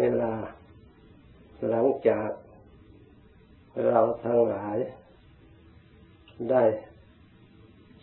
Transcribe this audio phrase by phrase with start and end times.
[0.00, 0.34] เวลา
[1.68, 2.30] หลังจาก
[3.86, 4.76] เราทั้งหลาย
[6.50, 6.64] ได้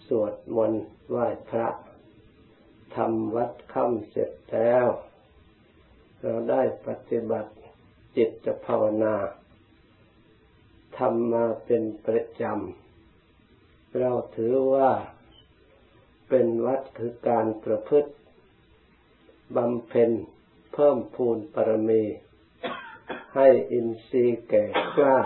[0.08, 1.68] สวดมนต์ไหว้พระ
[2.96, 4.86] ทำวัดค่ำเสร็จแล้ว
[6.22, 7.52] เราได้ปฏิบัติ
[8.16, 9.16] จิตภาวนา
[10.98, 14.92] ทำมาเป็นประจำ เราถือว่า
[16.30, 18.12] เป็นวัดคือการประพฤติ
[19.56, 20.12] บำเพ็ญ
[20.80, 22.04] เพิ่มพูนปรมี
[23.36, 25.18] ให้อินทรีย์แก่กล้า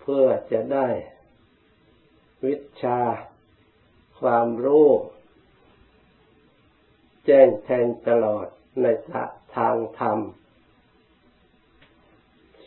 [0.00, 0.88] เพื่อจะได้
[2.44, 3.00] วิชา
[4.20, 4.88] ความรู้
[7.26, 8.46] แจ้งแทงตลอด
[8.82, 8.86] ใน
[9.56, 10.18] ทางธรรม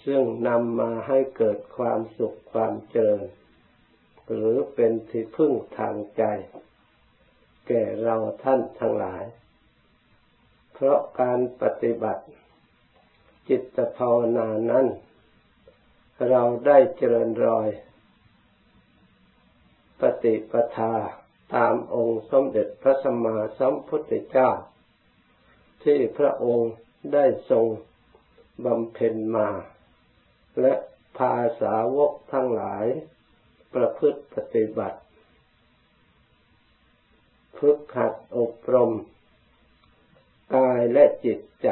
[0.05, 3.27] ซึ่งนำมาให้เกิดความสุขความเจริญ
[4.27, 6.23] หรือเป็นที่พึ่งทางใจ
[7.67, 9.25] แก่เราท่านทั้งหลาย
[10.77, 12.23] เพราะการปฏิบัติ
[13.49, 14.85] จิตภาวนานั้น
[16.29, 17.67] เราได้เจริญรอย
[20.01, 20.93] ปฏิปทา
[21.55, 24.49] ตามองค์สมเด็จพระสัมมาสัมพุทธเจ้า
[25.83, 26.71] ที่พระองค์
[27.13, 27.65] ได้ทรง
[28.65, 29.49] บำเพ็ญมา
[30.61, 30.73] และ
[31.17, 32.85] พาสาวกทั้งหลาย
[33.73, 34.99] ประพฤติปฏิบัติ
[37.57, 38.91] ฝึกหัดอบรม
[40.55, 41.69] กายและจิตใจ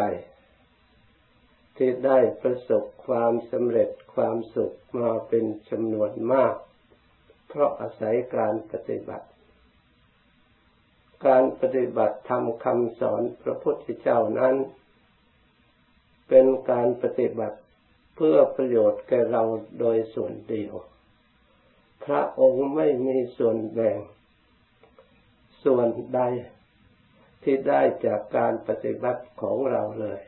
[1.77, 6.55] ที่ได้ประสบความสำเร็จความสุขมาเป็นจำนวนมาก
[7.47, 9.27] เพราะอาศัยการปฏิบัติ
[11.27, 14.55] การปฏิบัติทำคำสอนพระพุทธเจ้านั้น
[16.29, 17.57] เป็นการปฏิบัติ
[18.15, 19.43] เพื่อประโยชน์แก่เรา
[19.79, 20.73] โดยส่วนเดียว
[22.05, 23.97] พระองค์ไม่มีส่วนแบ่ง
[25.63, 26.21] ส่วนใด
[27.43, 30.21] ที่ได้จากการปฏิบัติของเราเลย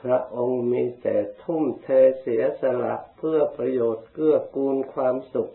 [0.00, 1.88] พระองค์มีแต่ทุ่มเท
[2.20, 5.52] เสียสละเพื่อประโยชน์เกื้อกูลความสุข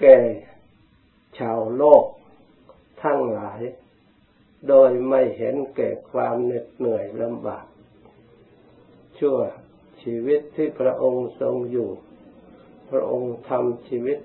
[0.00, 0.18] แก่
[1.38, 2.04] ชาวโลก
[3.02, 3.60] ทั้งหลาย
[4.68, 7.66] โดยไม่เห็นแก่ความเหน็ดเหนื่อยลำบาก
[9.18, 9.38] ชั่ว
[10.02, 11.90] ชีวิตที่พระองค์ทรงอยู่
[12.90, 14.18] พระองค์ทำชีวิต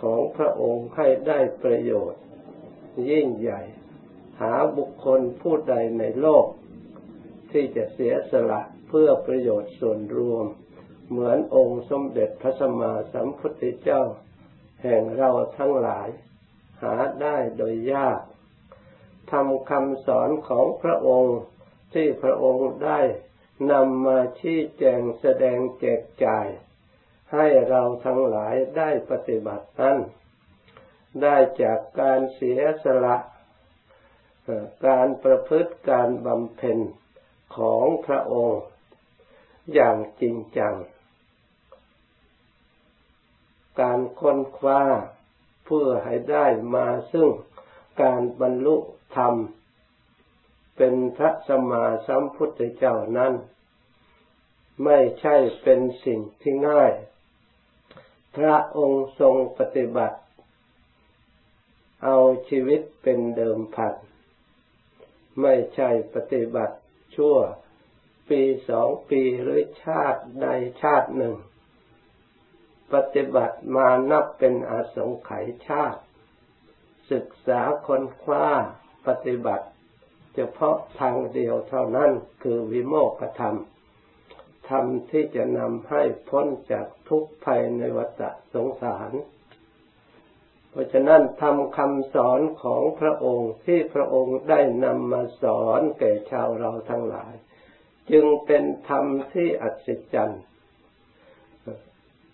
[0.00, 2.22] ของพระองค์ให้ได้ประโยชน์
[3.10, 3.62] ยิ่งใหญ่
[4.40, 6.46] หาบุคคลผู้ใดในโลก
[7.50, 10.46] ที่จะเสียสละเพื่อประโยชน์ส่วนรวม
[11.08, 14.02] เหมือนองค์สมเด็จพระสัมมาสัมพุทธเจ้า
[14.82, 16.08] แห่งเราทั้งหลาย
[16.82, 18.20] หาได้โดยยาก
[19.30, 21.38] ทำคำสอนของพระองค์
[21.94, 23.00] ที่พระองค์ได้
[23.72, 26.46] นำมาชี้แจงแสดงแจกจ่าย
[27.32, 29.98] ให้เราทั้งหลายได้ปฏิบัตินั้น
[31.22, 33.16] ได้จากการเสียสละ
[34.86, 36.78] การประพฤติการบำเพ็ญ
[37.56, 38.62] ของพระองค์
[39.74, 40.74] อย่างจริงจัง
[43.80, 44.82] การค้นคว้า
[45.64, 47.28] เพื่อให้ได้มาซึ่ง
[48.02, 48.76] การบรรลุ
[49.16, 49.34] ธรรม
[50.76, 53.32] เป็นพระสมมาสัมพุทธเจ้านั้น
[54.84, 56.92] ไม่ใช่เป็นสิ่งที่ง่าย
[58.36, 60.18] พระองค์ทรงปฏิบัติ
[62.04, 62.16] เอา
[62.48, 63.94] ชีวิตเป็นเดิมพัน
[65.40, 66.76] ไม่ใช่ปฏิบัติ
[67.16, 67.36] ชั่ว
[68.30, 70.46] ปีสองปีหรือชาติใด
[70.82, 71.36] ชาติหนึ่ง
[72.92, 76.00] ปฏิบัติมานับเป็นอาสงไขยชาติ
[77.12, 78.46] ศึกษาคนคว้า
[79.06, 79.66] ปฏิบัติ
[80.34, 82.10] เฉพาะทางเดียวเท่านั้น
[82.42, 83.56] คือวิโมกขธรรม
[84.68, 88.22] ธรรมที่จะนำให้พ้นจากทุกภัยในวัฏ
[88.54, 89.12] สงสาร
[90.76, 97.34] ราะฉะนั้นทำคำสอนของพระองค์ที่พระองค์ได้นำมาสอนแก่ชาวเราทั้งหลาย
[98.10, 100.42] จึงเป็นธรรมที่อัศจรรย์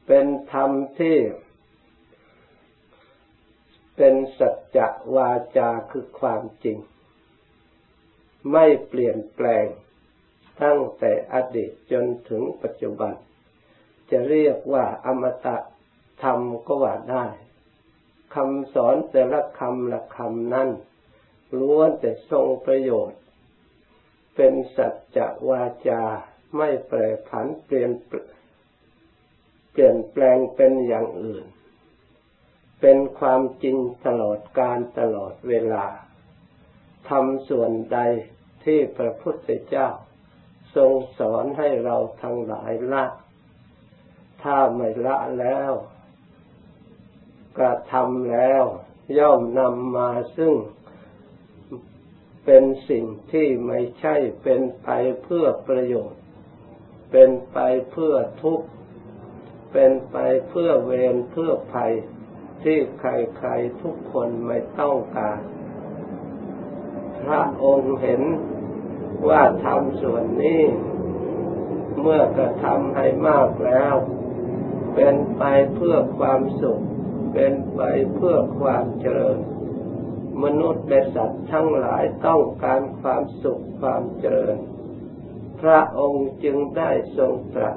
[0.06, 1.16] เป็นธรรมที่
[3.96, 4.86] เป็นสัจจะ
[5.16, 6.78] วาจาคือความจริง
[8.52, 9.66] ไม่เปลี่ยนแปลง
[10.62, 13.12] ตั้งแต่อดีตจนถึงปัจจุบัน
[14.10, 15.56] จะเรียกว่าอมตะ
[16.22, 17.26] ธรรมก็ว่าได้
[18.34, 20.68] คำสอนแต่ละคำละคำนั้น
[21.58, 23.20] ล้วนแต่ทรงประโยชน์
[24.36, 26.02] เป็นสัจจะวาจา
[26.56, 27.90] ไม่แปรผันเปลี่ยน
[29.72, 31.44] เปลี่ยนแปลงเป็นอย่างอื่น
[32.80, 33.76] เป็นความจริง
[34.06, 35.86] ตลอดการตลอดเวลา
[37.08, 37.98] ทำส่วนใด
[38.64, 39.88] ที่พระพุทธเจ้า
[40.76, 43.04] ทรงสอนให้เราทั้งหลายละ
[44.42, 45.72] ถ้าไม่ละแล้ว
[47.58, 48.62] กระทำแล้ว
[49.18, 50.54] ย่อมนำมาซึ่ง
[52.44, 54.88] เป็นสิ่งที่ไม่ใช่เป็นไป
[55.22, 56.20] เพื่อประโยชน์
[57.10, 57.58] เป็นไป
[57.90, 58.66] เพื่อทุกข์
[59.72, 60.16] เป็นไป
[60.48, 61.92] เพื่อเวรเพื่อภัย
[62.62, 65.40] ที่ใครๆทุกคนไม่ต้องการ
[67.24, 68.22] พระองค์เห็น
[69.28, 70.62] ว่าทำส่วนนี้
[72.00, 73.94] เมื่อกระทำให้มากแล้ว
[74.94, 75.42] เป็นไป
[75.74, 76.82] เพื่อความสุข
[77.32, 77.80] เป็นไป
[78.14, 79.38] เพื่อความเจริญ
[80.42, 84.56] มนุษย์และสัตว์ทั้งหลายต้องการความสุขความเจริญ
[85.60, 87.76] พระองค์จึงได้ทรงตรัส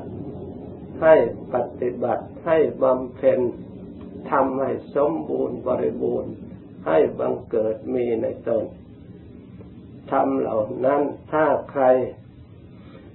[1.02, 1.16] ให้
[1.54, 3.40] ปฏิบัติให้บำเพ็ญ
[4.32, 6.34] ทำให้สมบูรณ์บริบูรณ์
[6.88, 8.66] ให้บังเกิดมีในตน
[10.12, 11.84] ทำเหล่านั้นถ้าใคร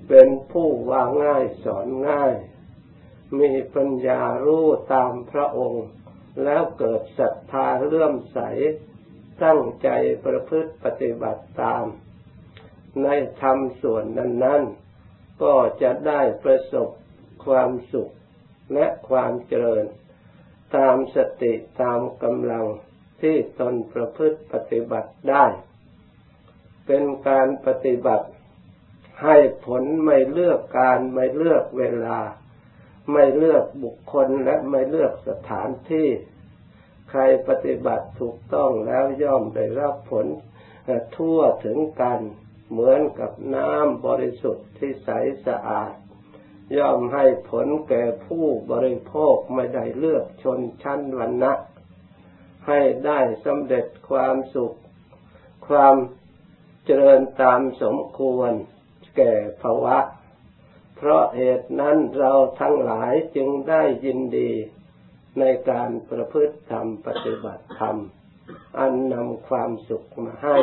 [0.08, 2.34] เป็นผู้ว่าง่ายสอนง่าย
[3.38, 5.86] มีปัญญารู้ตามพระองค์
[6.44, 8.40] แล้วเกิดศรัทธาเลื่อมใส
[9.44, 9.88] ตั้งใจ
[10.26, 11.84] ประพฤติปฏิบัติตาม
[13.02, 13.08] ใน
[13.42, 16.88] ธรรมส่วนนั้นๆ ก็จะได้ประสบ
[17.44, 18.12] ความสุข
[18.74, 19.84] และความเจริญ
[20.76, 21.52] ตามสติ
[21.82, 22.66] ตามกำลัง
[23.20, 25.46] ที่ตนประพฤติปฏิบัติได้
[26.86, 28.28] เป็นการปฏิบัติ
[29.22, 32.18] ให้ผลไม่เลือกการไม่เลือกเวลา
[33.12, 36.08] ไม่เลือกบุคคลและไม่เลือกสถานที่
[37.10, 40.26] ใครปฏิบัติถูกต้องแล้วย่อมได้รับผล
[41.16, 42.20] ทั่วถึงกัน
[42.70, 45.08] เหมือนกับน้ำบริสุทธิ์ที่ใส
[45.46, 45.92] สะอาด
[46.76, 51.52] ย่อมให้ผลแก่ผู้บริโภคไม่ได้เลือกชนชั้นวรรณะ
[52.66, 54.76] ให้ได้สำเร็จความสุข
[55.68, 55.96] ความ
[56.84, 58.52] เจริญตามสมควร
[59.16, 59.98] แก่ภาวะ
[60.96, 64.52] เพราะเหตุนั้นเราทั้งหลายจึงได้ยินดี
[65.38, 67.96] ในการประพฤติธรรมปฏิบัติธรรม
[68.78, 70.56] อันนำความสุขมาให้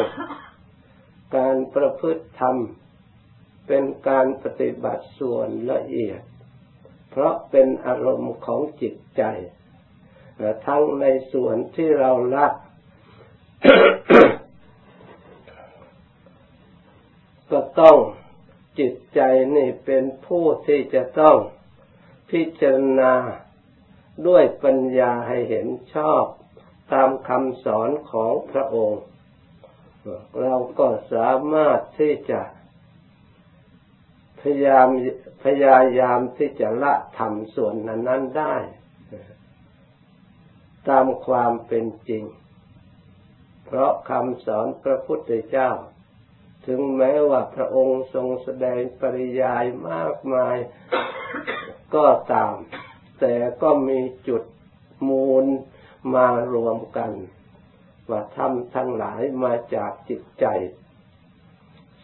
[1.37, 2.57] การประพฤติธรรม
[3.67, 6.21] เป็นการปฏิบัติส่วนละเอียด
[7.09, 9.23] เพราะเป็นอารมณ์ของจิตใจ
[10.67, 12.47] ทั้งในส่วนที่เราละ
[17.51, 17.97] ก็ต้อง
[18.79, 19.21] จิตใจ
[19.55, 21.37] นี่เป็นผู้ที่จะต้อง
[22.31, 23.13] พิจารณา
[24.27, 26.23] ด้วยปัญญาให้เห็นชอบ
[26.93, 29.03] ตามคำสอนของพระองค์
[30.41, 32.41] เราก็สามารถที่จะ
[34.41, 34.87] พยายาม
[35.43, 38.55] พยายามที่จะละทำส่วนนั้นนั้นได้
[40.89, 42.23] ตามความเป็นจริง
[43.65, 45.71] เพราะคำสอนพระพุทธเจ้า
[46.65, 50.57] ถึงแม้ว่าพระองค์ทรงแสดงปริยายมากมาย
[51.95, 52.55] ก็ตาม
[53.19, 54.43] แต่ก็มีจุด
[55.09, 55.45] มูล
[56.15, 57.11] มารวมกัน
[58.09, 60.45] ว่าทำทั้งหลายมาจากจิตใจ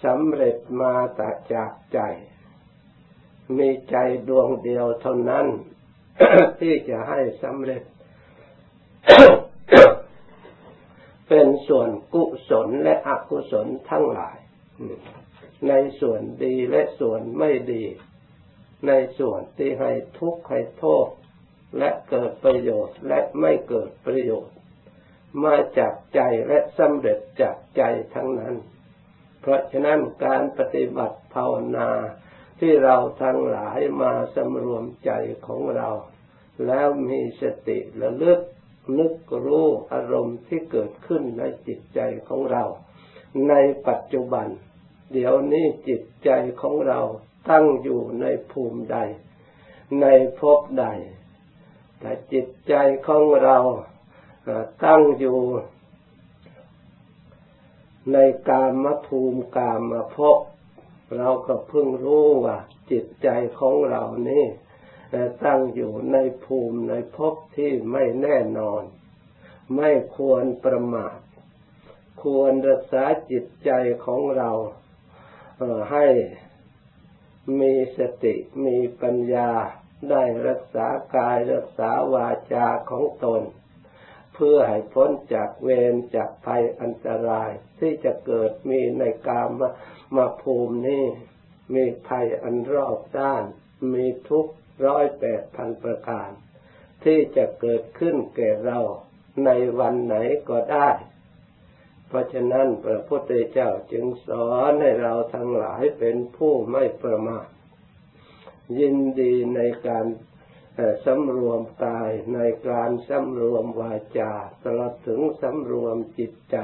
[0.03, 1.99] สำเร็จมาแต่จากใจ
[3.57, 3.95] มีใจ
[4.27, 5.47] ดวงเดียวเท่านั้น
[6.59, 7.83] ที่จะให้สำเร็จ
[11.27, 14.37] เป็นส่วนกุศลและอกุศลทั้งหลาย
[15.67, 17.83] ในส่วนดีและส่วนไม่ดี
[18.87, 21.07] ในส่วนที่ให้ทุกข์ให้โทษ
[21.77, 24.55] และเกิดประโยชน์และไม่เกิดประโยชน์
[25.43, 27.83] มาจากใจและสำเร็จจากใจ
[28.13, 28.55] ทั้งนั้น
[29.41, 31.89] เพราะฉะนั้นการปฏิบัติภาวนา
[32.59, 35.11] ที่เราทั้งหลายมาสำรวมใจ
[35.47, 35.89] ของเรา
[36.65, 38.39] แล้วมีสติระลึก
[38.97, 39.13] นึก
[39.45, 42.63] รู้อารมณ์ที่เกิดขึ้นในจิตใจของเรา
[43.49, 43.53] ใน
[43.87, 44.47] ปัจจุบัน
[45.13, 46.29] เดี๋ยวนี้จิตใจ
[46.61, 46.99] ของเรา
[47.49, 48.97] ตั้งอยู่ในภูมิใด
[50.01, 50.05] ใน
[50.39, 50.85] ภพใด
[51.99, 52.73] แต่จิตใจ
[53.07, 53.57] ของเรา
[54.85, 55.39] ตั้งอยู่
[58.13, 58.17] ใน
[58.49, 60.37] กามภูมิกามภพ
[61.17, 62.57] เราก็เพิ่งรู้ว่า
[62.91, 63.27] จิตใจ
[63.59, 64.45] ของเรานี่
[65.45, 68.83] ตั้งอยู่ในภูมิในภพที่ไม่แน่นอน
[69.75, 71.17] ไม่ควรประมาท
[72.23, 73.71] ควรรักษาจิตใจ
[74.05, 74.51] ของเรา
[75.91, 76.07] ให้
[77.59, 78.35] มีสติ
[78.65, 79.51] มีปัญญา
[80.09, 83.41] ได้รักษากายรักษาวาจาของตน
[84.33, 89.69] เพื่อให้พ้นจากเวรจากภัยอันตราย ที่จะเกิดมีในกามมา
[90.15, 91.05] มาภูมินี้
[91.75, 93.43] มีภัยอันรอบด้าน
[93.93, 94.47] มีทุก
[94.85, 96.29] ร้อยแปดพันประการ
[97.03, 98.79] ที่จะเกิดขึ้นแก่เรา
[99.45, 100.15] ในวันไหน
[100.49, 100.89] ก็ได้
[102.13, 107.47] เพราะฉะนั้นพระพุทธเจ้าจึงสอนให้เราทั้งหลายเป็นผู้ไม่ประมาท
[108.79, 110.05] ยินดีในการ
[111.05, 112.39] สำรวมกายใน
[112.69, 114.33] การสำรวมวาจา
[114.65, 116.57] ตลอดถึงสำรวมจิตใจ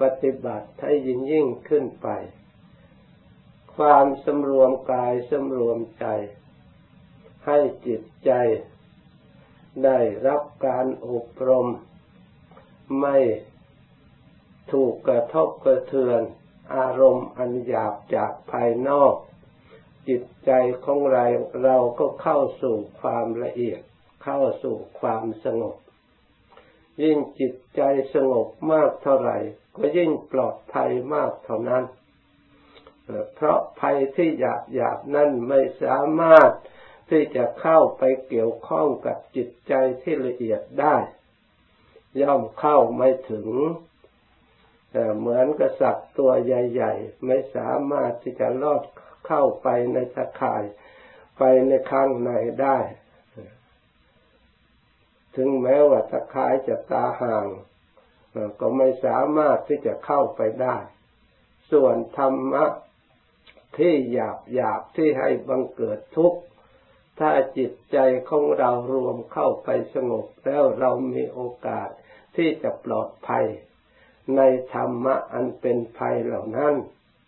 [0.00, 2.08] ปฏิบัติให้ยิ่งยิ่งขึ้นไป
[3.76, 6.06] ความสำรวมกายสำรวมใจ
[7.46, 8.32] ให้จิตใจ
[9.84, 11.66] ได้รับการอบรม
[13.00, 13.16] ไม่
[14.72, 16.22] ถูกกระทบกระเทือน
[16.76, 19.14] อารมณ์อันหยาบจากภายนอก
[20.08, 20.50] จิตใจ
[20.84, 21.26] ของเรา
[21.62, 23.80] เราก็เข้าสู่ความละเอียด
[24.24, 25.76] เข้าสู่ความสงบ
[27.02, 27.80] ยิ่งจิตใจ
[28.14, 29.38] สงบมากเท่าไหร่
[29.76, 31.84] ก็ยิ่งปลอดภัยมากเท่านั้น
[33.34, 36.50] เพราะภัยที่หยาบหยาบนั้นไม่สามารถ
[37.10, 39.72] ที่จะเข้าไปเกี่ยวข้องกับจิตใจ
[40.02, 40.96] ที่ละเอียดได้
[42.22, 43.48] ย่อมเข้าไม่ถึง
[45.18, 48.82] เหมือนกระสับตัวใหญ่ ๆ ไม่สามารถที่จะลอด
[49.26, 50.62] เข้าไปในตะข่าย
[51.38, 52.30] ไปในข้างใน
[52.62, 52.78] ได้
[55.36, 57.46] ถึงแม้ว่าตะข่ายจะตาห่าง
[58.60, 60.76] ก็ไม่สามารถที่จะเข้าไปได้
[61.72, 62.64] ส่วนธรรมะ
[63.78, 66.40] ที่หยาบหยาบที่ให้บังเกิดทุกข์
[67.18, 71.88] ถ้าจิตใจของเรารวมเข้าไปสงบแล้วเรามีโอกาส
[72.36, 73.46] ที่จะปลอดภัย
[74.36, 74.42] ใน
[74.74, 76.74] ธรรมะอันเป็นภัยเหล่านั้น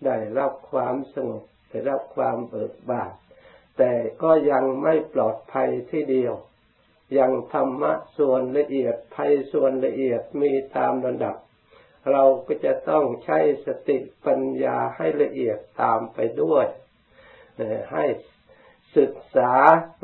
[0.06, 3.10] ได้รับความสงบได้รับความเบิกบาน
[3.78, 3.92] แต่
[4.22, 6.34] ก็ยังไม่ปลอดภัยที่เดียว
[7.18, 11.36] ยังธรรมะส่วนละเอียดภัยส่วนละเอียดมีตามระดับ
[12.10, 16.66] เราก็จะต้องใช้สติปัญญาให้ละเอียดตามไปด้วย
[17.92, 18.04] ให้
[18.96, 19.52] ศึกษา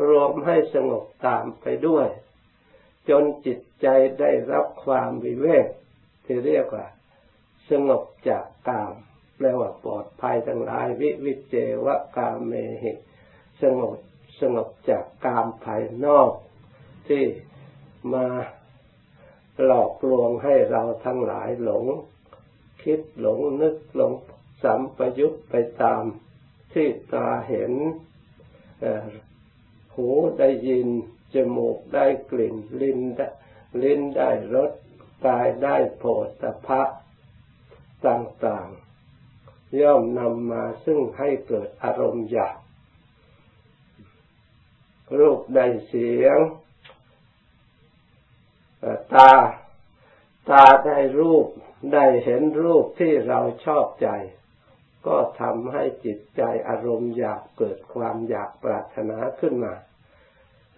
[0.08, 2.08] รวมให้สงบตามไปด้วย
[3.08, 3.86] จนจิตใจ
[4.20, 5.66] ได้รับความวิเวก
[6.28, 6.86] ที่เรียกว่า
[7.70, 8.92] สงบจากกาม
[9.36, 12.92] แปลว่าปลอดภัยทั้งหลาย วิวิเจวะกามเมหิ
[13.62, 13.96] สงบ
[14.40, 16.30] สงบจากกามภายนอก
[17.08, 17.24] ที่
[18.14, 18.26] มา
[19.64, 21.84] หลอกลวงให้เราทั้งหลายหลง
[22.82, 24.12] คิดหลงนึกหลง
[24.62, 26.02] สัมปยุตไปตาม
[26.72, 27.72] ที่ตาเห็น
[29.94, 30.08] หู
[30.38, 30.88] ได้ยิน
[31.34, 33.26] จมูกได้กลิ่น ลิ้นได้
[33.82, 34.70] ลิ้นได้รส
[35.26, 36.04] กายได้โผ
[36.42, 36.82] ฏฐะ
[38.06, 42.56] ต่างๆ ย่อมนำมาซึ่งให้เกิดอารมณ์อยาก
[45.18, 46.38] รูปได้เสียง
[49.14, 49.32] ตา
[50.50, 51.46] ตาได้รูป
[51.92, 54.08] ได้เห็นรูปที่เราชอบใจ
[55.06, 59.74] ก็ทำให้จิตใจอารมณ์อยากเกิดความอยากปรารถนาขึ้นมา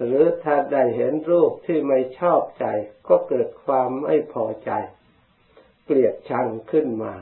[0.04, 2.66] หรือถ้าได้เห็นรูปที่ไม่ชอบใจ
[3.08, 4.70] ก็เกิดความไม่พอใจ
[5.84, 7.14] เกลียดชังขึ้นมา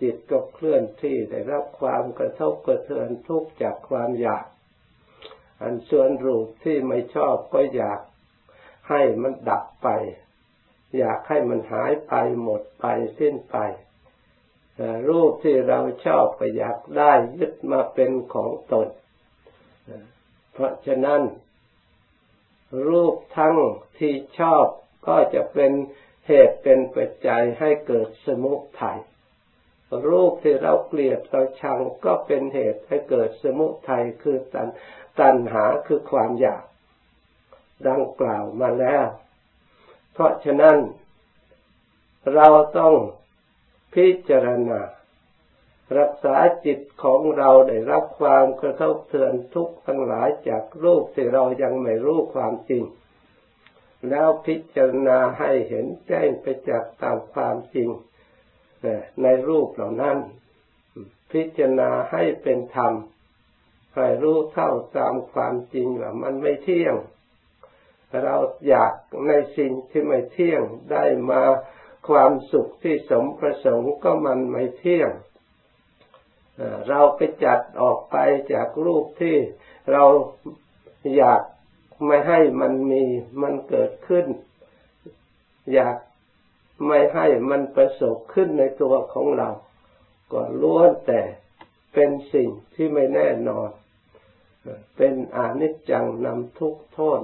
[0.00, 4.46] จิตก็เคลื่อนที่ได้รับความกระทบกระเทือนทุกข์จากความอยาก
[5.60, 8.00] อันส่วนรูปที่ไม่ชอบก็อยาก
[8.88, 9.88] ให้มันดับไป
[10.98, 12.86] อยากให้มันหายไปหมดไป
[13.18, 13.56] สิ้นไป
[15.08, 18.88] รูปที่เราชอบก็อยากได้ยึดมาเป็นของตน
[20.52, 21.20] เพราะฉะนั้น
[22.86, 23.56] รูปทั้ง
[23.98, 24.66] ที่ชอบ
[25.06, 25.72] ก็จะเป็น
[26.26, 28.98] เหตุเป็นปัจจัยให้เกิดสมุทัย
[30.08, 34.68] รูปที่เราเกลียดเราชังก็เป็นเหตุให้เกิดสมุทัยคือตัน
[35.20, 36.64] ตัณหาคือความอยาก
[37.88, 39.06] ดังกล่าวมาแล้ว
[40.12, 40.78] เพราะฉะนั้น
[42.34, 42.48] เรา
[42.78, 42.94] ต้อง
[43.94, 44.80] พิจารณา
[45.98, 52.84] รักษาจิตของเราได้รับความกระทบเทือนทุกข์ทั้งหลายจากรูปที่เรายังไม่รู้ความจริง
[54.08, 57.88] แล้วพิจารณาให้เห็นแจ้งไปจากตามความจริง
[59.22, 60.18] ในรูปเหล่านั้น
[61.32, 62.92] พิจารณาให้เป็นธรรม
[63.94, 66.94] ให้รู้เท่าตามความจริงว่ามันไม่เที่ยง
[68.24, 68.36] เรา
[68.68, 68.92] อยาก
[69.28, 71.42] ในสิ่งที่ไม่เที่ยงได้มา
[72.08, 75.10] ความสุขที่สมประสงค์ก็มันไม่เที่ยง
[76.88, 78.16] เราไปจัดออกไป
[78.52, 79.36] จากรูปที่
[79.92, 80.04] เรา
[81.16, 81.42] อยาก
[82.06, 83.02] ไม่ให้มันมี
[83.42, 84.26] มันเกิดขึ้น
[85.72, 85.96] อยาก
[86.86, 89.50] ไม่ให้มันประสบขึ้นในตัวของเรา
[90.32, 91.20] ก็ล้วนแต่
[91.92, 93.70] เป็นสิ่งที่ไม่แน่นอน
[94.96, 97.20] เป็นอนิจจังนำทุกโทษ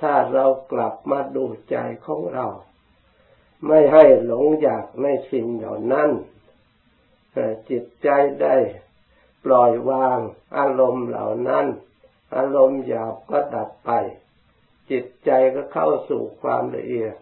[0.00, 2.46] ถ้าเรากลับมาดูใจของเรา
[3.66, 6.10] ไม่ให้หลงอยากในสิ่งเหล่านั้น
[7.70, 8.08] จิตใจ
[8.42, 8.56] ได้
[9.44, 10.18] ปล่อยวาง
[10.58, 11.66] อารมณ์เหล่านั้น
[12.36, 13.90] อารมณ์หยาบก็ดับไป
[14.90, 17.14] จิตใจก็เข้าสู่ความละเอียด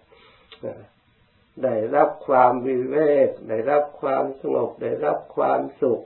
[1.62, 6.00] ได้รับความวิเวกได้รับความสงบได้รับความสุข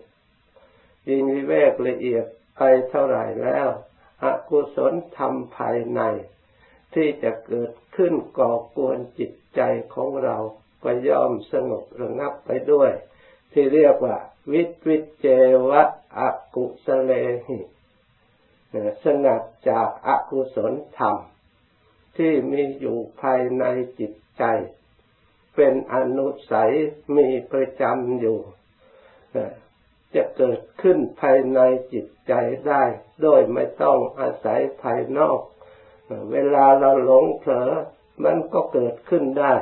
[1.09, 2.25] ยิ่งวิเวกละเอียด
[2.57, 3.69] ไปเท่าไหร่แล้ว
[4.25, 6.01] อกุศลธรรมภายใน
[6.95, 9.61] ที่จะเกิดขึ้นก่อกวนจิตใจ
[9.95, 10.37] ของเรา
[10.85, 12.91] ก็ย่อมสงบระงับไปด้วย
[13.55, 14.17] ที่เรียกว่า
[14.53, 15.27] วิตวิเจ
[15.69, 15.83] วะ
[16.19, 16.21] อ
[16.55, 17.13] กุสเล
[17.47, 17.59] หิ
[19.05, 21.17] สงัดจากอากุศลธรรม
[22.17, 23.65] ที่มีอยู่ภายใน
[23.99, 24.45] จิตใจ
[25.55, 26.73] เป็นอนุสัย
[27.17, 28.39] มีประจำอยู่
[30.15, 31.61] จะเกิดขึ้นภายใน
[31.93, 32.33] จิตใจ
[32.69, 32.83] ได้
[33.23, 35.41] โดยไม่ต้องอาศัยภายนอก
[36.33, 37.71] เวลาเราหลงเผลอ
[38.25, 39.55] มันก็เกิดขึ้นได้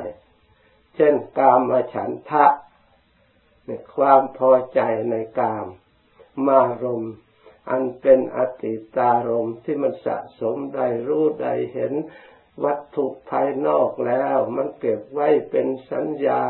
[0.95, 2.45] เช่นกามฉันทะ
[3.95, 5.67] ความพอใจในกาม
[6.47, 7.05] มารม
[7.69, 11.93] อันเป็นอติตารมที่มันสะสมได้รู้ได้เห็น
[12.63, 16.41] วัตถุภายนอกแล้ว มันเก็บไว้เป็นสัญญา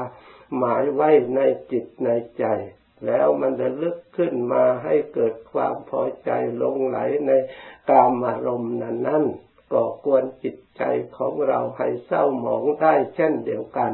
[0.58, 1.39] หมายไว้ใน
[1.72, 2.46] จิตในใจ
[3.05, 7.32] แล้วมันจะลึกขึ้นมาให้เกิดความพอใจลงไหลใน
[7.89, 9.24] กามารมณ์นั้นนั้น
[9.74, 10.84] ก่อกวนจิตใจ
[11.17, 13.91] ของเราให้เศร้าหมองได้เช่นเดียวกัน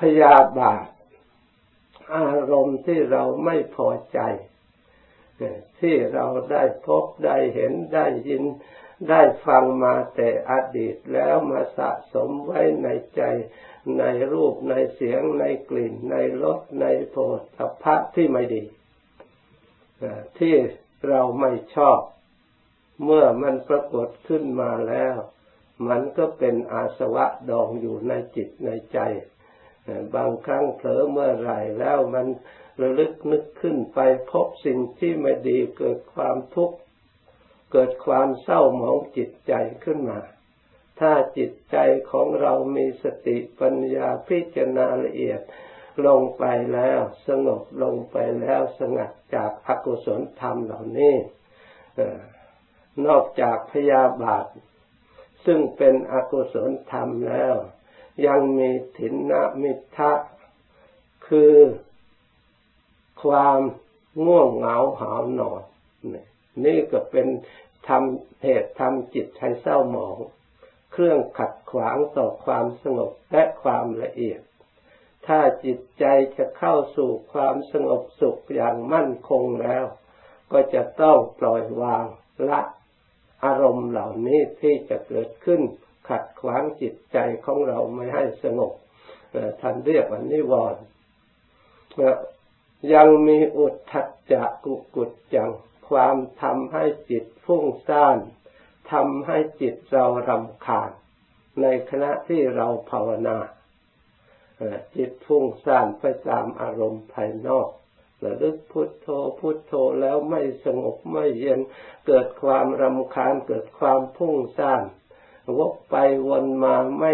[0.00, 0.86] พยาบาท
[2.14, 4.20] อารมณ์ที่เราไม่พอใจ
[5.80, 8.42] ที่เราได้พบได้เห็นได้ยิน
[9.08, 13.22] ได้ฟังมาแต่อดีตแล้วมาสะสมไว้ในใจ
[13.98, 17.16] ในรูปในเสียงในกลิ่น ในรสในโผ
[17.58, 18.64] ฏฐะที่ไม่ดี
[20.38, 20.54] ที่
[21.08, 22.00] เราไม่ชอบ
[23.04, 25.16] เมื่อมันปรากฏขึ้นมาแล้ว
[25.88, 28.98] มันก็เป็นอาสวะดองอยู่ในจิตในใจ
[30.14, 32.26] บางครั้งเผลอเมื่อไหร่แล้วมัน
[32.80, 33.98] ระลึกนึกขึ้นไป
[34.30, 36.76] พบสิ่งที่ไม่ดีเกิดความทุกข์
[37.72, 39.52] เกิดความเศร้าหมองจิตใจ
[39.84, 40.20] ขึ้นมา
[41.00, 41.76] ถ้าจิตใจ
[42.10, 45.40] ของเรามีสติปัญญาพิจารณาละเอียด
[46.06, 51.14] ลงไปแล้วสงบลงไปแล้วสงัดจากอกุศลธรรมเหล่านี้
[53.06, 54.46] นอกจากพยาบาท
[55.46, 57.54] ซึ่งเป็นอกุศลธรรมแล้ว
[58.26, 60.12] ยังมีถินนะมิทะ
[61.26, 61.54] คือ
[63.22, 63.60] ความ
[64.24, 65.62] ง่วงเหงาหานอน
[66.64, 67.26] นี่ก็เป็น
[67.88, 70.18] ทำเหตุทำจิตให้เศร้าหมอง
[70.92, 74.40] เครื่องขัดขวางต่อความสงบและความละเอียด
[75.26, 76.04] ถ้าจิตใจ
[76.36, 79.84] จะเข้าสู่ความสงบสุขอย่างมั่นคงแล้ว
[80.52, 82.04] ก็จะต้องปล่อยวาง
[82.48, 82.60] ละ
[83.44, 85.60] อารมณ์เหล่านี้ที่จะเกิดขึ้น
[86.08, 88.72] ขัดขวางจิตใจของเราไม่ให้สงบ
[89.60, 90.82] ท่านเรียกว่านิวรณ์
[92.94, 95.50] ยังมีอุทธัจจะกุกุจจัง
[95.88, 98.18] ความทำให้จิตฟุ้งซ่าน
[98.92, 100.90] ทำให้จิตเรารำคาญ
[101.60, 103.38] ในขณะที่เราภาวนา
[104.96, 107.68] จิตฟุ้งซ่านไปตามอารมณ์ภายนอก
[108.24, 111.60] ระลึกพุทโธพุทโธแล้วไม่สงบไม่เย็น
[112.06, 114.82] เกิดความรำคาญเกิดความพุ่งซ่าน
[115.58, 115.94] วกไป
[116.28, 117.12] วนมาไม่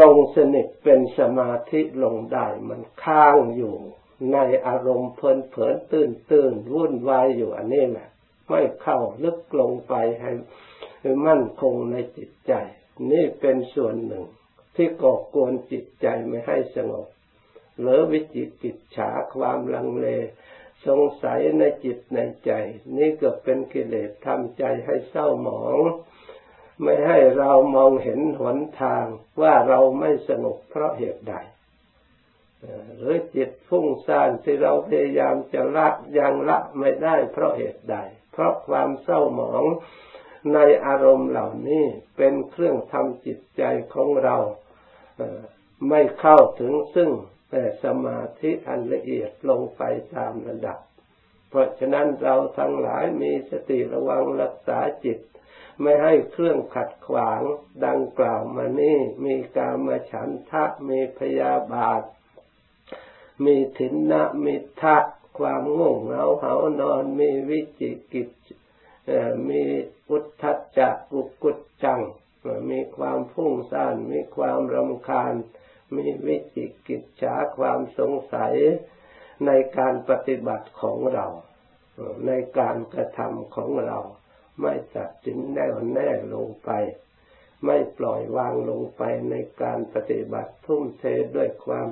[0.00, 3.74] ลงสนิทเป็นสมาธิลงได้มันค้างอยู่
[4.32, 8.08] ในอารมณ์เพลินเพลินตื่นตื่นวุ่นวายอยู่อันนี้แหละ
[8.48, 10.32] ไม่เข้าลึกลงไปให้
[11.26, 12.52] มั่นคงในจิตใจ
[13.10, 14.24] นี่เป็นส่วนหนึ่ง
[14.76, 17.06] ที่ก่อกวนจิตใจไม่ให้สงบ
[17.80, 20.06] หรือวิจิกิจฉาความลังเล
[20.86, 22.52] สงสัยในจิตในใจ
[22.96, 25.78] นี่ก็เป็นกิเลสทำใจให้เศร้าหมอง
[26.82, 29.04] ไม่ให้เรามองเห็นหนทาง
[29.40, 31.34] ว่าเราไม่สงบเพราะเหตุใด
[32.96, 37.96] หรือจิตฟุ้งซ่านที่เราพยายามจะละยังละไม่ได้เพราะเหตุใด
[38.32, 39.64] เพราะความเศร้าหมอง
[40.54, 41.84] ในอารมณ์เหล่านี้
[42.16, 43.62] เป็นเครื่องทำจิตใจ
[43.94, 44.36] ของเรา
[45.88, 47.10] ไม่เข้าถึงซึ่ง
[47.50, 49.82] แต่สมาธิอันละเอียดลงไป
[50.14, 50.78] ตามระดับ
[51.48, 55.18] เพราะฉะนั้นเราทั้งหลายมีสติระวังรักษาจิต
[55.80, 57.40] ไม่ให้เครื่องขัดขวาง
[57.86, 62.02] ดังกล่าวมานี่มีกามฉันทะมีพยาบาท
[63.44, 64.96] มีถินนะมิทะ
[65.38, 68.30] ความง่วงเหงาเหานอนมีวิจิกิจ
[69.48, 69.62] มี
[70.10, 72.00] อุทธัจจะกุกุจจัง
[72.70, 75.34] มีความพุ่งซ่านมีความรำคาญ
[75.96, 78.54] มีวิจิกิจฉาความสงสัย
[79.46, 81.26] ในการปฏิบัติของเรา
[82.26, 83.98] ในการกระทำของเรา
[84.60, 86.70] ไม่ตัดสินแน่วแน่ลงไป
[87.64, 91.04] ไม่ปล่อยวางลงไปในการปฏิบัติทุ่มเท
[91.36, 91.88] ด้วยความ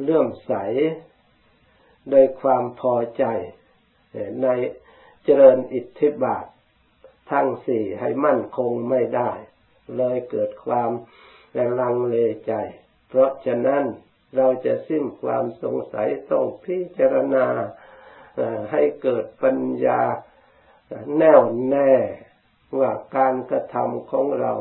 [0.00, 0.52] เลื่อมใส
[2.10, 3.24] โดยความพอใจ
[4.42, 4.48] ใน
[5.24, 6.44] เจริญอิทธิบาท
[7.30, 9.30] ทั้งสี่ให้มั่นคงไม่ได้
[9.96, 10.90] เลยเกิดความ
[11.80, 12.52] ลังเลใจ
[13.08, 13.84] เพราะฉะนั้น
[14.36, 17.46] เราจะสิ้นความสงสัยต้องพิจารณา
[18.72, 20.00] ให้เกิดปัญญา
[21.18, 21.92] แน่วแน่
[22.78, 24.52] ว่าการกระทำของเรา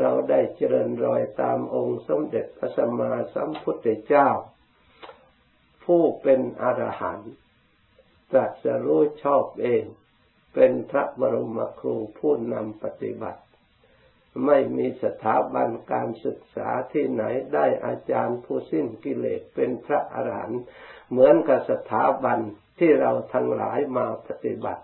[0.00, 4.28] เราได้เจริญรอยตามองค์สมเด็จพระสัมมาสัมพุทธเจ้า
[5.84, 7.32] ผู้เป็นอรหันต์
[8.30, 9.84] ตรัสรู้ชอบเอง
[10.54, 13.42] เป็นพระบรมครูผู้นำปฏิบัติ
[14.44, 17.22] ไม่มีสถาบันการศึกษาที่ไหน
[17.54, 20.62] ได้อาจารย์ผู้สิ้นกิเลสเป็นพระอรหันต์
[21.10, 22.38] เหมือนกับสถาบัน
[22.78, 24.82] ที่เราทั้งหลายมาปฏิบัติ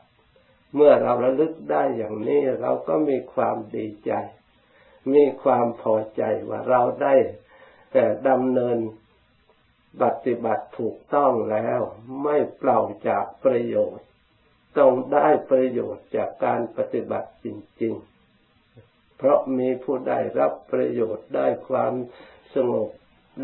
[0.74, 4.12] เมื่อเราระลึกได้อย่างนี้เราก็มีความดีใจ
[5.14, 7.14] มีความพอใจว่าเราได้
[8.28, 8.78] ดำเนิน
[10.02, 11.80] ปฏิบัติถูกต้องแล้ว
[12.22, 14.06] ไม่เปล่าจากประโยชน์
[14.78, 17.46] ต้องได้ประโยชน์จากการปฏิบัติจ
[17.82, 17.94] ริง
[18.56, 21.92] ๆ เพราะมีผู้ได้รับประโยชน์ได้ความ
[22.54, 22.88] สงบ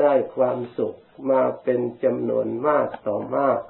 [0.00, 0.98] ได้ความสุข
[1.30, 3.60] มาเป็นจำนวนมากต่อมาก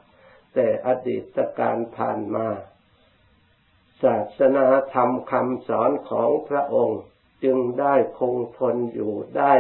[0.55, 2.49] แต่อดีตการผ่านมา
[4.03, 7.01] ศาสนาธรรมคำสอนของพระองค์
[7.45, 9.55] จึงได้คงทนอยู่ได้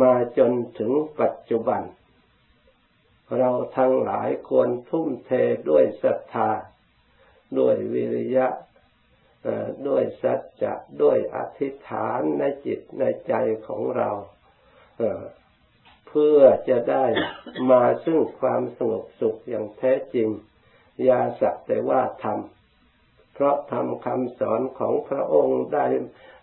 [0.00, 1.82] มาจนถึงปัจจุบัน
[3.38, 5.30] เราทั้งหลายควรทุ่มเท
[5.70, 6.50] ด้วยศรัทธา
[7.58, 8.46] ด้วยวิริยะ
[9.88, 10.72] ด้วยสัจจะ
[11.02, 13.34] ด้วยอธิษฐานในจิตในใจ
[13.66, 14.10] ของเรา
[16.08, 17.06] เพื่อจะได้
[17.70, 20.28] มาซึ่งความสงบสุขอย่างแท้จริง
[21.08, 22.61] ยาสักแต่ว่าทำ
[23.34, 25.86] เพราะทำคำสอนของพระองค์ได้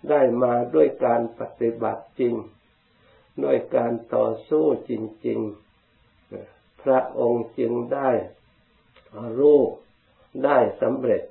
[0.10, 2.36] ได้มาด้วยการปฏิบัติจริง
[3.43, 4.91] ด้วยการต่อสู้จ
[5.28, 5.39] ริง
[6.12, 8.10] ๆ พระองค์จึงได้
[9.38, 9.60] รู้
[10.45, 11.23] ได้สำเร็จ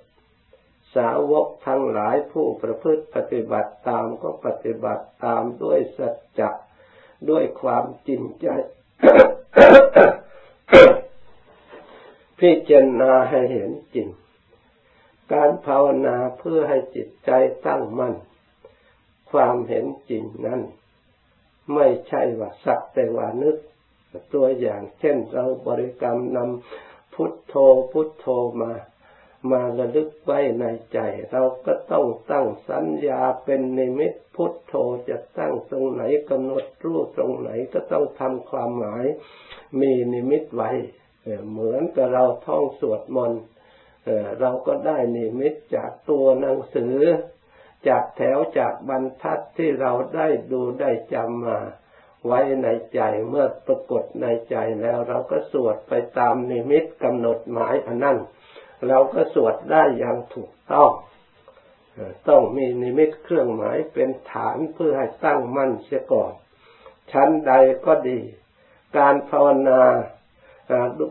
[0.96, 6.50] สาวกทั้งหลายผู้ประพฤติปฏิบัติตามก็ปฏิบัติตามด้วยสัจจะ
[7.30, 8.46] ด้วยความจริงใจ
[12.40, 14.08] พิจารณาให้เห็นจริง
[15.32, 17.30] การภาวนาเพื่อให้จิตใจ
[17.66, 18.14] ตั้งมั่น
[19.30, 20.60] ความเห็นจริงนั้น
[21.74, 23.56] ไม่ใช่ว่าสักแต่ว่านึก
[24.34, 27.54] ตัวอย่างเช่นเราบริกรรมนำพุทโธ
[27.92, 28.26] พุทโธ
[28.60, 28.72] มา
[29.50, 30.98] มาระลึกไว้ในใจ
[31.30, 34.74] เราก็ต้องตั้งสัญญาเป็นนิมิตพุทโธ
[35.08, 39.04] จะตั้งตรงไหนกำหนดรู้ตรงไหนก็ต้องทำความหมาย
[39.80, 40.70] มีนิมิตไว้
[41.50, 43.42] เหมือนกับเราท่องสวดมนต์
[44.40, 46.96] เราก็ได้นิมิตจากตัวหนังสือ
[47.88, 51.58] จากแถวจากบรรทัดที่เราได้ดูได้จำมา
[52.26, 58.18] ไว้ในใจเมื่อปรากฏในใจแล้วเราก็สวดไปตามนิมิตกำหนดหมายอันนั้น
[58.88, 60.90] เราก็สวดได้อย่างถูกต้อง
[62.28, 66.32] ต้องมีนิมิตเครื่องหมายเป็นฐานเพื่อให้ตั้งมั่นเสียก่อน
[67.12, 67.52] ชั้นใด
[67.86, 68.20] ก็ดี
[68.98, 69.82] การภาวนา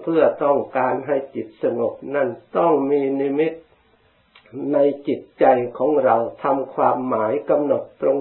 [0.03, 3.53] เพื่อต้องการให้จิตสงบนั่นต้องมีนิมิต
[4.73, 5.45] ในจิตใจ
[5.77, 8.17] ของเราทำความหมายกำหนดตรง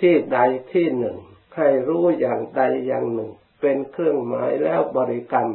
[0.00, 0.38] ที่ใด
[0.72, 1.16] ที่หนึ่ง
[1.56, 5.50] ให้รู้อย่างใดอย่างหนึ่ง เป็นเครื่องหมายแล้วบริกรรม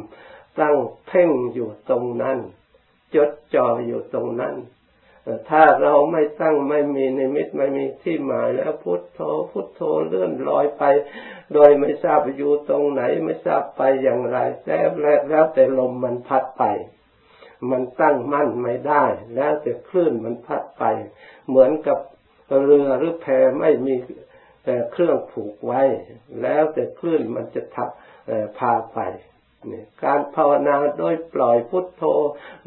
[0.60, 2.38] ตั้งเพ่งอยู่ตรงนั้น
[3.14, 4.54] จดจ่ออยู่ตรงนั้น
[5.50, 10.82] ถ้าเราไม่ตั้งไม่มีนิมิตไม่มีที่หมายแล้วพุทโธพุทโธเลื่อนลอยไป
[11.54, 14.80] โดยไม่ทราบอยู่ตรงไหนไม่ทราบไปอย่างไรแล้
[15.30, 16.64] แล้วแต่ลมมันพัดไป
[17.70, 20.84] มันตั้งมั่นไม่ได้ แล้วแต่คลื่นมันพัดไป
[21.48, 21.98] เหมือนกับ
[22.64, 23.26] เรือหรือแพ
[23.60, 23.94] ไม่มี
[24.64, 25.82] แต่เครื่องผูกไว้
[26.42, 27.88] แล้วแต่คลื่นมันจะทับ
[28.58, 28.98] พาไป
[30.04, 32.02] การภาวนาโดยปล่อยพุทโธ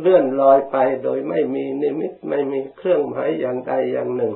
[0.01, 4.36] เลื่อนลอยไปโดยไม่มีนิมิตไม่มีเครื่องหมายอย่างใดอย่างหนึ่ง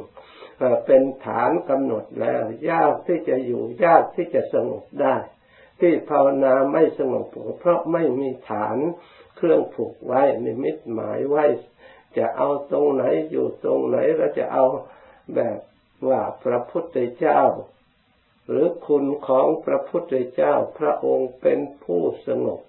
[0.85, 5.15] เป็นฐานกำหนดแล้ว ยากที่จะอยู่ยากที่จะสงบได้
[5.79, 7.25] ที่ภาวนาไม่สงบ
[7.59, 8.77] เพราะไม่มีฐาน
[9.37, 11.45] เครื่องผูกไว้นิมิตหมายไว้
[12.17, 14.65] จะเอาตรงไหนอยู่ตรงไหนเราจะเอา
[15.35, 15.57] แบบ
[16.09, 17.41] ว่าพระพุทธเจ้า
[18.51, 22.59] หรือคุณของพระพุทธเจ้าพระองค์เป็นผู้สงบ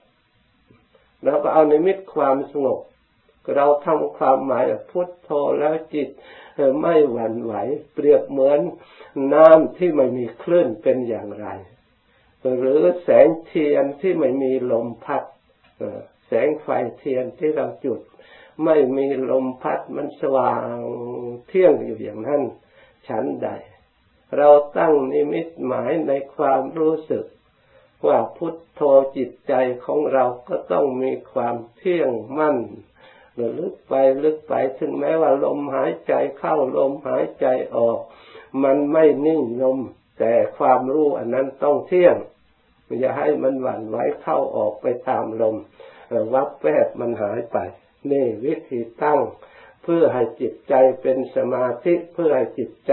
[1.24, 2.80] เราก็เอาในมิตความสงบ
[3.54, 6.08] เราทำความหมายพุทโธแล้วจิต
[6.80, 7.54] ไม่หวั่นไหว
[7.94, 8.60] เปรียบเหมือน
[9.34, 11.46] น้ำที่ไม่มีคลื่นเป็นอย่างไร
[12.58, 15.22] หรือแสงเทียนที่ไม่มีลมพัด
[16.26, 16.68] แสงไฟ
[16.98, 18.00] เทียนที่เราจุด
[18.64, 20.76] ไม่มีลมพัดมันสว่าง
[21.48, 22.42] เที่ยงอยู่อย่างนั้น
[23.08, 23.48] ฉันใด
[24.36, 27.24] เราตั้งนิมิตหมายในความรู้สึก
[28.06, 28.80] ว่าพุทโธ
[29.16, 32.58] จิตใจของเราก็ต้องมีความเที่ยงมั่น
[33.58, 37.98] ลึกไปลึกไปถึงแม้ว่าลมหายใจเข้าลมหายใจออก
[38.64, 39.78] มันไม่นิ่งลม
[40.18, 42.16] แต่ความรู้อันนั้นต้องเที่ยง
[42.98, 45.56] อย่าให้มันหวั่นไหวเข้าออกไปตามลม
[46.34, 47.58] วับแวบมันหายไป
[48.10, 49.20] นี่วิธีตั้ง
[49.82, 52.92] เพื่อให้จิตใจเป็นสมาธิเพื่อให้จิตใจ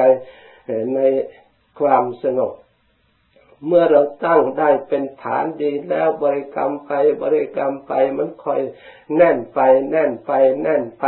[0.96, 1.00] ใน
[1.80, 2.54] ความสงบ
[3.66, 8.60] เมื่อเราตั้งได้เป็นฐานดีแล้วบริกรรมไปบริกรรมไปมันคอย
[9.16, 9.60] แน่นไป
[9.92, 11.06] แน่นไป แน่นไป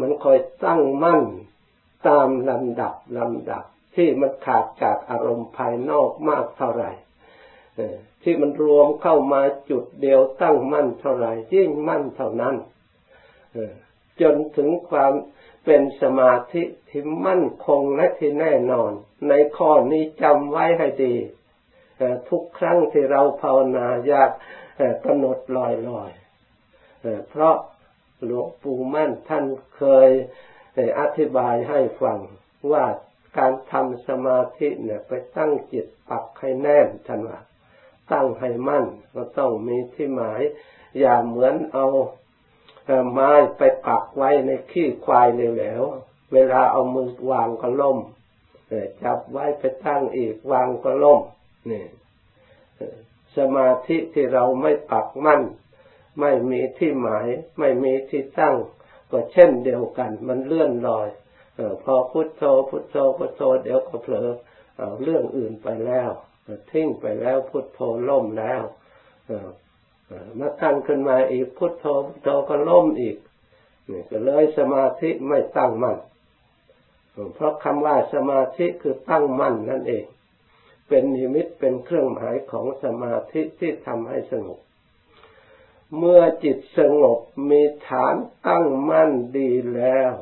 [0.00, 1.22] มันคอยตั้งมั่น
[2.08, 3.64] ตามลำดับลำดับ
[3.96, 6.90] ที่มันขาดจากอารมณ์ภายนอกมากเท่าไหร่
[8.22, 12.54] ที่มันรวมเข้ามาจุดเดียวตั้งมั่นเท่าไหร่ยิ่งมั่นเท่านั้น
[14.20, 15.12] จนถึงความ
[15.64, 18.92] เป็นสมาธิที่มั่นคงและที่แน่นอน
[19.28, 21.16] ในข้อนี้จำไว้ให้ดี
[22.28, 24.30] ทุกครั้งที่เราภาวนาอยาก
[25.04, 26.10] กำหนดลอยลอย
[27.28, 27.56] เพราะ
[28.24, 29.44] หลวงปู่มั่นท่าน
[29.76, 30.08] เคย
[31.00, 32.18] อธิบายให้ฟัง
[32.72, 32.84] ว่า
[33.38, 37.40] การทำสมาธิเนี่ยไปตั้งจิตปักให้แน่นท่านว่า
[38.12, 40.40] ตั้งให้มั่นก็ต้องมีที่หมาย
[40.98, 41.86] อย่าเหมือนเอา
[43.10, 47.98] ไม้ไปปักไว้ในขี้ควายเหลวๆเวลาเอามือวางก็ล่ม
[49.02, 51.20] จับไว้ไปตั้งอีกวางก็ล่ม
[51.70, 51.84] นี่
[53.36, 55.42] สมาธิที่เราไม่ปักมั่น
[56.20, 57.26] ไม่มีที่หมาย
[57.58, 58.56] ไม่มีที่ตั้ง
[59.10, 61.08] ก็เช่นเดียวกัน มันเลื่อนลอย
[61.58, 64.28] ออพอพุทโธพุทโธพุทโธเดี๋ยวก็เผลอ
[65.02, 66.10] เรื่องอื่นไปแล้ว
[66.70, 68.62] ทิ้งไปแล้วพุทโธล่มแล้ว
[70.38, 73.16] มาตั้งขึ้นมาอีกพุทโธพุทโธก็ล่มอีก
[73.90, 75.98] นี่ก็เลยสมาธิไม่ตั้งมั่น
[77.34, 80.04] เพราะคำว่าสมาธิคือตั้งมั่นนั่นเอง
[80.88, 84.60] เป็นนิมิตเป็นเครื่องหมายของสมาธิที่ทำให้สงบ
[85.98, 87.18] เมื่อจิตสงบ
[87.50, 88.14] มีฐาน
[88.46, 90.12] ตั้งมั่นดีแล้ว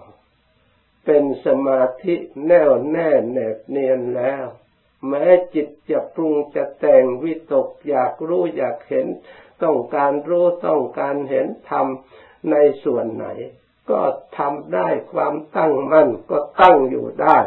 [1.05, 2.15] เป็นสมาธิ
[2.47, 4.45] แน่วแน่แนบเนียนแล้ว
[5.09, 5.25] แม้
[5.55, 9.07] จิตจะปรุงจะแต่งวิตกอยากรู้อยากเห็น
[9.65, 11.87] ต้องการรู้ต้องการเห็นธรรม
[12.51, 13.27] ในส่วนไหน
[13.91, 14.01] ก็
[14.39, 17.39] ทำได้ความตั้งมั่นก็ตั้งอยู่ได้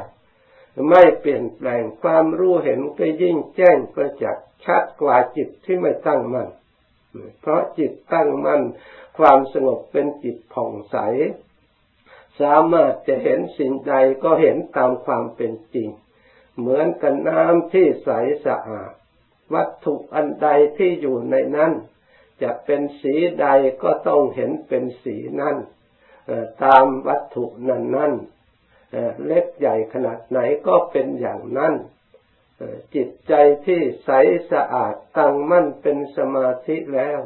[0.90, 6.50] ไม่เปลี่ยนแปลงความรู้เห็นก็ยิ่งแจ้งประจักษ์ชัดกว่าจิตที่ไม่ตั้งมั่น
[7.42, 8.62] เพราะจิตตั้งมั่น
[9.18, 10.98] ความสงบเป็นจิตผ่องใส
[12.42, 15.90] สามารถจะเห็นสิ่งใดก็เห็นตามความเป็นจริง
[16.58, 18.10] เหมือนกับน้ำที่ใส
[18.46, 18.92] สะอาด
[19.54, 20.48] วัตถุอันใด
[20.78, 21.72] ที่อยู่ในนั้น
[22.44, 23.48] จะเป็นสีใด
[23.84, 25.58] ก็ต้องเห็นเป็นสีนั้น
[26.64, 28.14] ตามวัตถุนั้นนั้น
[29.26, 31.74] เล็กใหญ่ขนาดไหนก็เป็นอย่างนั้น
[32.96, 33.34] จิตใจ
[33.66, 34.10] ที่ใส
[34.52, 37.20] สะอาดตั้งมั่นเป็นสมาธิแล้ว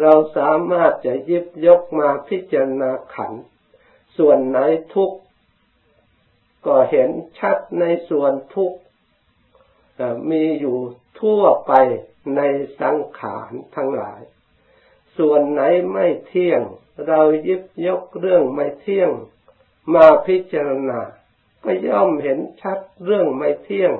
[0.00, 3.32] เราสามารถจะยิบยกมาพิจารณาขัน
[4.16, 4.58] ส่วนไหน
[4.94, 5.18] ทุกข์
[6.66, 8.78] ก็เห็นชัดในส่วนทุกข์
[10.30, 10.78] มีอยู่
[11.20, 11.72] ทั่วไป
[12.36, 12.40] ใน
[12.80, 14.20] สังขารทั้งหลาย
[15.18, 16.62] ส่วนไหนไม่เที่ยง
[17.06, 19.10] เรายิบยกเรื่องไม่เที่ยง
[19.94, 21.00] มาพิจารณา
[21.64, 23.92] ก็ย่อมเห็นชัดเรื่องไม่เที่ยง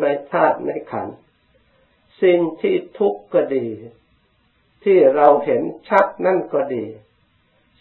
[0.00, 1.08] ในธาตุในขัน
[2.22, 3.66] สิ่งที่ทุกข์ก็ดี
[4.84, 6.84] ที่เราเห็นชัดนั่นก็ดี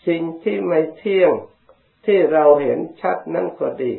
[0.07, 1.31] สิ่งที่ไม่เที่ยง
[2.05, 3.95] ที่เราเห็นชัดนั่นก็ดี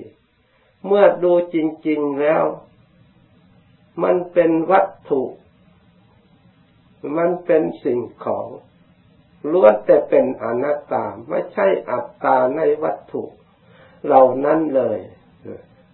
[0.87, 1.57] เมื่อดูจ
[1.88, 2.45] ริง ๆแล้ว
[4.03, 5.23] มันเป็นวัตถุ
[7.16, 8.48] มันเป็นสิ่งของ
[9.52, 13.22] ล้วนแต่เป็นอนัตตาไม่ใช่อัตตาในวัตถุ
[14.06, 14.98] เหล่านั้นเลย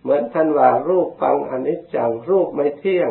[0.03, 3.11] เหมือนท่านว่ารูปฟังอนิจจังรูปไม่เที่ยง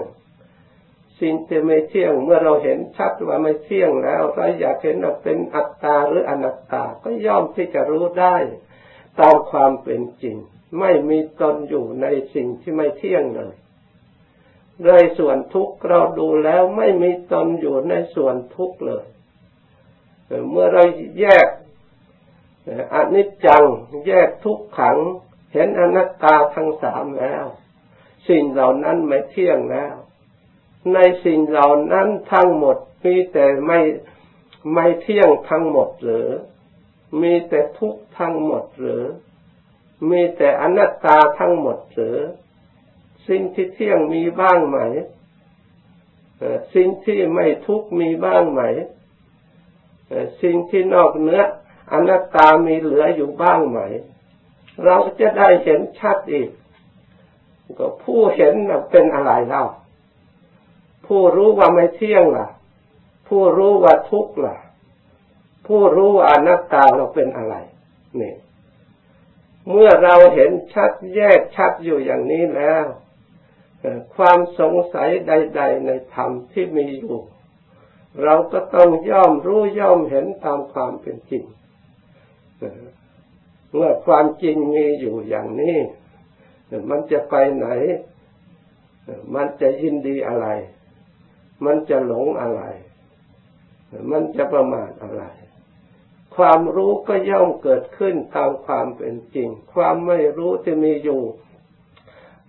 [1.22, 8.36] สิ่งที่ไม่เที่ยง เมื่อเราเห็นชัดว่าไม่เที่ยงแล้วเราอยากเห็นว่าเป็นอัตตาหรืออนัตตาก็ย่อมที่จะรู้ได้
[9.20, 10.38] ตามความเป็นจริง
[10.80, 13.54] ไม่มีตนอยู่ในสิ่งที่ไม่เที่ยงเลย
[14.88, 19.06] ในส่วนทุกข์เราดูแล้วไม่มีตนอยู่ในส่วนทุกข์เลย
[20.50, 20.84] เมื่อเรา
[21.22, 21.48] แยก
[22.94, 23.64] อนิจจัง
[24.08, 24.98] แยกทุกขัง
[25.54, 27.46] เห็นอนัตตาทั้งสามแล้ว
[28.30, 29.96] สิ่งเหล่านั้นไม่เที่ยงแล้ว
[30.94, 33.80] ในสิ่งเหล่านั้นทั้งหมดมีแต่ไม่
[34.74, 36.28] ไม่เที่ยงทั้งหมดหรือ
[37.22, 39.04] มีแต่ทุกข์ทั้งหมดหรือ
[40.10, 42.18] มีแต่อนัตตาทั้งหมดหรือ
[43.28, 44.78] สิ่งที่เที่ยงมีบ้างไหม
[46.76, 48.62] สิ่งที่ไม่ทุกมีบ้างไหม
[50.42, 51.42] สิ่งที่นอกเนื้อ
[51.94, 53.80] อนัตตามีเหลืออยู่บ้างไหม
[54.86, 56.50] เราจะได้เห็นชัดอีก
[57.78, 58.54] ก็ผู้เห็น
[58.92, 59.64] เป็นอะไรเล่า
[61.06, 62.48] ผู้รู้ว่าไม่เที่ยงล่ะ
[63.28, 64.58] ผู้รู้ว่าทุกข์ล่ะ
[65.68, 67.56] ผู้รู้ว่าอนัตตาเราเป็นอะไร
[68.22, 68.34] นี่
[69.70, 72.86] เมื่อเราเห็นชัดแยกชัดอยู่อย่างนี้แล้ว
[74.16, 77.20] ความสงสัยใด ๆ ในธรรมที่มีอยู่
[78.24, 81.44] เราก็ต้องย่อมรู้ย่อมเห็นตามความเป็นจริง
[83.74, 85.78] เมื่อความจริงมีอยู่อย่างนี้
[86.90, 87.68] มันจะไปไหน
[89.36, 90.48] มันจะยินดีอะไร
[91.66, 92.62] มันจะหลงอะไร
[94.12, 95.24] มันจะประมาทอะไร
[96.36, 101.22] ความรู้ก็ย่อมเกิดขึ้นตามความเป็นจริง ความไม่รู้ที่มีอยู่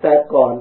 [0.00, 0.54] แต่ก่อน